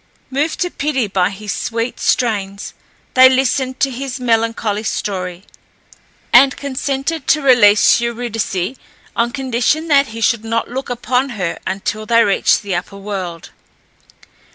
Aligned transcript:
Moved 0.31 0.59
to 0.61 0.71
pity 0.71 1.05
by 1.05 1.29
his 1.29 1.53
sweet 1.53 1.99
strains, 1.99 2.73
they 3.13 3.29
listened 3.29 3.79
to 3.81 3.91
his 3.91 4.19
melancholy 4.19 4.81
story, 4.81 5.43
and 6.33 6.57
consented 6.57 7.27
to 7.27 7.41
release 7.43 8.01
Eurydice 8.01 8.77
on 9.15 9.31
condition 9.31 9.89
that 9.89 10.07
he 10.07 10.19
should 10.19 10.43
not 10.43 10.67
look 10.71 10.89
upon 10.89 11.29
her 11.37 11.59
until 11.67 12.07
they 12.07 12.23
reached 12.23 12.63
the 12.63 12.73
upper 12.73 12.97
world. 12.97 13.51